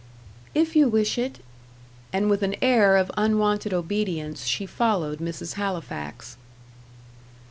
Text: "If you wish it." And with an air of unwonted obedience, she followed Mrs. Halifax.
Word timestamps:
"If 0.55 0.75
you 0.75 0.89
wish 0.89 1.19
it." 1.19 1.43
And 2.11 2.27
with 2.27 2.41
an 2.41 2.55
air 2.59 2.97
of 2.97 3.11
unwonted 3.17 3.71
obedience, 3.71 4.45
she 4.47 4.65
followed 4.65 5.19
Mrs. 5.19 5.53
Halifax. 5.61 6.37